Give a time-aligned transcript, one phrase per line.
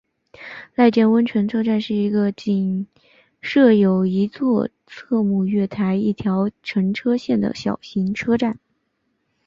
[0.75, 2.87] 濑见温泉车站是一个仅
[3.39, 8.57] 设有一座侧式月台一条乘车线的小型车站。